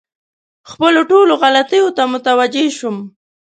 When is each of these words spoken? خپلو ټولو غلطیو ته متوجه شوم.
خپلو 0.71 1.01
ټولو 1.11 1.33
غلطیو 1.41 1.87
ته 1.97 2.03
متوجه 2.13 2.65
شوم. 2.77 2.97